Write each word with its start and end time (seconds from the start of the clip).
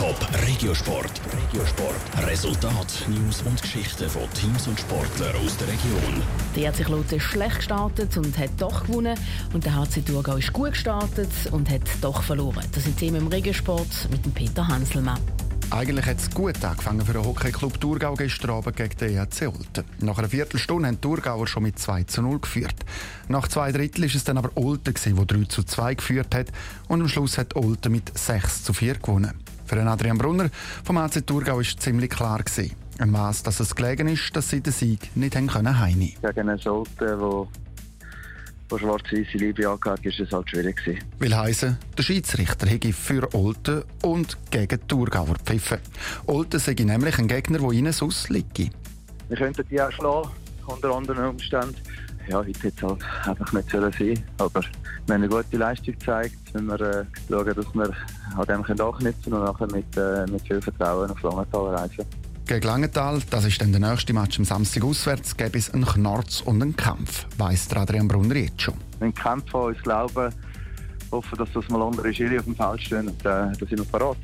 Top 0.00 0.16
Regiosport. 0.46 1.20
Regiosport. 1.30 2.26
Resultat, 2.26 3.06
News 3.06 3.42
und 3.42 3.60
Geschichten 3.60 4.08
von 4.08 4.22
Teams 4.32 4.66
und 4.66 4.80
Sportlern 4.80 5.36
aus 5.44 5.58
der 5.58 5.68
Region. 5.68 6.22
Der 6.56 6.72
HC 6.72 6.84
Kloten 6.84 7.18
ist 7.18 7.24
schlecht 7.24 7.56
gestartet 7.56 8.16
und 8.16 8.38
hat 8.38 8.48
doch 8.56 8.86
gewonnen. 8.86 9.14
Und 9.52 9.66
der 9.66 9.76
HC 9.76 10.00
Thurgau 10.00 10.36
ist 10.36 10.54
gut 10.54 10.70
gestartet 10.70 11.28
und 11.50 11.68
hat 11.68 11.82
doch 12.00 12.22
verloren. 12.22 12.64
Das 12.72 12.84
sind 12.84 12.96
Themen 12.96 13.16
im 13.16 13.26
Regiosport 13.26 14.08
mit 14.10 14.24
dem 14.24 14.32
Peter 14.32 14.66
Hanselmann. 14.66 15.20
Eigentlich 15.68 16.06
hat 16.06 16.16
es 16.16 16.30
gut 16.30 16.64
angefangen 16.64 17.04
für 17.04 17.12
den 17.12 17.22
Hockeyclub 17.22 17.78
Thurgau 17.78 18.14
gestern 18.14 18.52
Abend 18.52 18.76
gegen 18.76 18.96
den 18.96 19.18
EHC 19.18 19.48
Olten. 19.48 19.84
Nach 19.98 20.16
einer 20.16 20.30
Viertelstunde 20.30 20.88
haben 20.88 20.94
die 20.94 21.02
Thurgauer 21.02 21.46
schon 21.46 21.64
mit 21.64 21.78
2 21.78 22.04
zu 22.04 22.22
0 22.22 22.38
geführt. 22.40 22.86
Nach 23.28 23.46
zwei 23.48 23.70
Drittel 23.70 24.04
war 24.04 24.16
es 24.16 24.24
dann 24.24 24.38
aber 24.38 24.50
Olten, 24.54 24.94
der 24.94 25.26
3 25.26 25.44
zu 25.44 25.62
2 25.62 25.94
geführt 25.96 26.34
hat. 26.34 26.46
Und 26.88 27.02
am 27.02 27.08
Schluss 27.08 27.36
hat 27.36 27.54
Olten 27.54 27.92
mit 27.92 28.16
6 28.18 28.64
zu 28.64 28.72
4 28.72 28.94
gewonnen. 28.94 29.38
Für 29.70 29.80
Adrian 29.80 30.18
Brunner 30.18 30.50
vom 30.82 30.96
AC 30.96 31.24
Thurgau 31.24 31.58
war 31.58 31.62
ziemlich 31.62 32.10
klar. 32.10 32.42
Gewesen. 32.42 32.74
An 32.98 33.12
was 33.12 33.44
dass 33.44 33.60
es 33.60 33.76
gelegen 33.76 34.08
ist, 34.08 34.34
dass 34.34 34.50
sie 34.50 34.60
den 34.60 34.72
Sieg 34.72 35.14
nicht 35.14 35.36
haben 35.36 35.46
können 35.46 35.78
heimnehmen 35.78 36.16
Gegen 36.20 36.48
einen 36.48 36.60
Scholten, 36.60 37.20
wo, 37.20 37.46
wo 38.68 38.78
schwarz-weiße 38.78 39.38
Liebe 39.38 39.68
angehört 39.68 40.04
ist 40.04 40.18
es 40.18 40.32
halt 40.32 40.50
schwierig 40.50 40.76
gewesen. 40.76 41.04
Will 41.20 41.36
heissen, 41.36 41.78
der 41.96 42.02
Schiedsrichter 42.02 42.66
hätte 42.66 42.92
für 42.92 43.32
Olten 43.32 43.84
und 44.02 44.36
gegen 44.50 44.88
Thurgauer 44.88 45.36
pfiffen. 45.44 45.78
Olten 46.26 46.58
sei 46.58 46.72
nämlich 46.72 47.20
ein 47.20 47.28
Gegner, 47.28 47.60
der 47.60 47.70
ihnen 47.70 47.92
sonst 47.92 48.28
liegt. 48.28 48.58
Wir 48.58 49.36
könnten 49.36 49.64
die 49.70 49.80
auch 49.80 49.92
schlagen, 49.92 50.30
unter 50.66 50.96
anderen 50.96 51.26
Umständen. 51.26 51.76
Ja, 52.28 52.38
heute 52.38 52.50
es 52.50 52.82
halt 52.82 53.02
einfach 53.26 53.52
nicht 53.52 53.70
sein 53.70 53.92
sollen. 53.92 54.24
Aber 54.38 54.60
wir 54.60 55.14
haben 55.14 55.22
eine 55.22 55.28
gute 55.28 55.56
Leistung 55.56 55.94
gezeigt, 55.94 56.36
wenn 56.52 56.66
wir 56.66 56.80
äh, 56.80 57.04
schauen, 57.28 57.54
dass 57.54 57.74
wir 57.74 57.92
an 58.36 58.46
dem 58.46 58.62
können 58.62 58.80
anknüpfen 58.80 59.32
und 59.32 59.44
nachher 59.44 59.66
mit, 59.72 59.96
äh, 59.96 60.26
mit 60.30 60.46
viel 60.46 60.60
Vertrauen 60.60 61.10
auf 61.10 61.22
Langenthal 61.22 61.74
reisen. 61.74 62.04
Gegen 62.46 62.66
Langenthal, 62.66 63.20
das 63.30 63.44
ist 63.44 63.60
dann 63.60 63.72
der 63.72 63.80
nächste 63.80 64.12
Match 64.12 64.38
am 64.38 64.44
Samstag 64.44 64.84
auswärts, 64.84 65.36
gäbe 65.36 65.56
es 65.56 65.70
einen 65.70 65.84
Knorz 65.84 66.40
und 66.40 66.60
einen 66.60 66.76
Kampf, 66.76 67.26
weiss 67.38 67.72
Adrian 67.72 68.08
Brunner 68.08 68.34
jetzt 68.34 68.62
schon. 68.62 68.74
Wenn 68.98 69.14
Kämpfe 69.14 69.56
an 69.56 69.64
uns 69.66 69.82
glauben, 69.82 70.34
hoffen, 71.12 71.38
dass 71.38 71.52
das 71.52 71.68
mal 71.68 71.82
andere 71.82 72.12
Schiri 72.12 72.38
auf 72.38 72.44
dem 72.44 72.56
Feld 72.56 72.82
stehen 72.82 73.08
und 73.08 73.20
äh, 73.20 73.22
da 73.24 73.52
sind 73.54 73.78
wir 73.78 73.84
parat. 73.84 74.18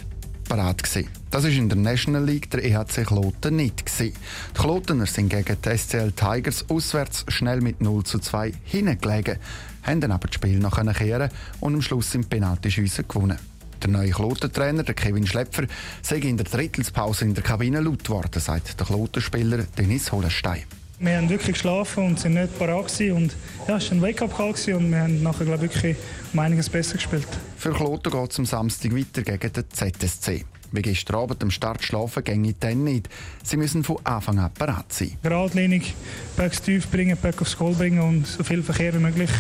Parat 0.49 0.83
gewesen. 0.83 1.09
Das 1.31 1.45
war 1.45 1.51
in 1.51 1.69
der 1.69 1.79
National 1.79 2.25
League 2.25 2.51
der 2.51 2.65
EHC 2.65 3.05
Kloten 3.05 3.57
nicht. 3.57 3.85
Gewesen. 3.85 4.15
Die 4.57 4.61
Klotener 4.61 5.07
sind 5.07 5.29
gegen 5.29 5.57
die 5.61 5.77
SCL 5.77 6.13
Tigers 6.13 6.65
auswärts 6.69 7.25
schnell 7.29 7.61
mit 7.61 7.81
0 7.81 8.05
zu 8.05 8.19
2 8.19 8.53
hingelegen, 8.65 9.39
haben 9.83 10.01
dann 10.01 10.13
aber 10.13 10.29
das 10.29 10.37
Spiel 10.37 10.59
noch 10.59 10.81
kehren 10.95 11.31
und 11.61 11.75
am 11.75 11.83
Schluss 11.83 12.15
im 12.15 12.25
Penaltyschiessen 12.25 13.07
gewonnen. 13.09 13.39
Der 13.83 13.91
neue 13.91 14.11
Klotentrainer, 14.11 14.85
Kevin 14.85 15.27
Schlepfer, 15.27 15.67
sei 16.03 16.17
in 16.17 16.37
der 16.37 16.47
Drittelspause 16.47 17.25
in 17.25 17.35
der 17.35 17.45
Kabine 17.45 17.81
laut 17.81 18.05
geworden, 18.05 18.41
sagt 18.41 18.79
der 18.79 18.87
Klotenspieler 18.87 19.65
Dennis 19.77 20.11
Holenstein. 20.11 20.63
Wir 20.99 21.19
haben 21.19 21.29
wirklich 21.29 21.55
geschlafen 21.55 22.05
und 22.05 22.21
sind 22.21 22.35
nicht 22.35 22.59
parat 22.59 22.91
und 23.01 23.37
ja, 23.69 23.77
es 23.77 23.91
war 23.91 23.99
ein 23.99 24.03
Wake-up-Call 24.03 24.55
und 24.75 24.91
wir 24.91 25.01
haben 25.01 25.23
nachher 25.23 25.45
glaube 25.45 25.63
wirklich 25.63 25.95
um 26.33 26.39
einiges 26.39 26.71
besser 26.71 26.95
gespielt. 26.95 27.27
Für 27.59 27.73
Kloten 27.73 28.11
geht 28.11 28.31
es 28.31 28.39
am 28.39 28.47
Samstag 28.47 28.97
weiter 28.97 29.21
gegen 29.23 29.53
den 29.53 29.65
ZSC. 29.71 30.45
Wie 30.73 30.83
gestern 30.83 31.17
Abend 31.17 31.43
am 31.43 31.51
Start 31.51 31.85
schlafen 31.85 32.25
ginge 32.25 32.55
dann 32.59 32.85
nicht. 32.85 33.09
Sie 33.45 33.59
müssen 33.59 33.85
von 33.85 33.99
Anfang 34.05 34.39
an 34.39 34.53
parat 34.55 34.91
sein. 34.93 35.13
Geradlinig, 35.23 35.95
Backs 36.37 36.63
tief 36.63 36.89
bringen, 36.89 37.17
Back 37.17 37.43
aufs 37.43 37.57
Goal 37.57 37.75
bringen 37.75 38.01
und 38.01 38.27
so 38.27 38.43
viel 38.43 38.63
Verkehr 38.63 38.95
wie 38.95 38.99
möglich 38.99 39.31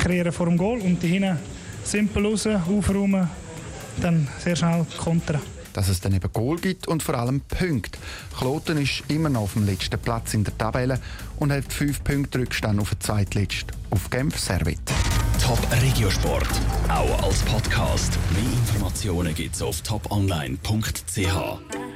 kreieren 0.00 0.32
vor 0.32 0.46
dem 0.46 0.56
Goal 0.56 0.80
und 0.80 1.02
die 1.02 1.08
hinten 1.08 1.38
simpel 1.84 2.26
raus, 2.26 2.46
aufräumen, 2.46 3.30
dann 4.00 4.26
sehr 4.38 4.56
schnell 4.56 4.84
kontern. 4.98 5.40
Dass 5.78 5.86
es 5.88 6.00
dann 6.00 6.12
eben 6.12 6.32
Goal 6.32 6.56
gibt 6.56 6.88
und 6.88 7.04
vor 7.04 7.14
allem 7.14 7.40
Punkte. 7.40 8.00
Kloten 8.36 8.78
ist 8.78 9.04
immer 9.06 9.28
noch 9.28 9.42
auf 9.42 9.52
dem 9.52 9.64
letzten 9.64 9.96
Platz 9.96 10.34
in 10.34 10.42
der 10.42 10.58
Tabelle 10.58 10.98
und 11.36 11.52
hat 11.52 11.72
fünf 11.72 12.02
Punkte 12.02 12.40
Rückstand 12.40 12.80
auf 12.80 12.90
den 12.90 13.00
zweitletzten 13.00 13.76
auf 13.90 14.10
Genf 14.10 14.36
Servet. 14.36 14.80
Top 15.40 15.60
Regiosport, 15.80 16.48
auch 16.88 17.22
als 17.22 17.42
Podcast. 17.42 18.18
Mehr 18.32 18.52
Informationen 18.52 19.32
gibt's 19.36 19.62
auf 19.62 19.80
toponline.ch. 19.82 21.77